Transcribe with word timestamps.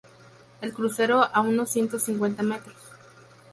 El 0.61 0.73
crucero 0.73 1.29
a 1.31 1.41
unos 1.41 1.69
ciento 1.69 1.99
cincuenta 1.99 2.41
metros. 2.41 2.73